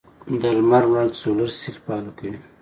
د 0.41 0.43
لمر 0.57 0.83
وړانګې 0.91 1.17
سولر 1.21 1.49
سیل 1.59 1.75
فعاله 1.83 2.11
کوي. 2.19 2.37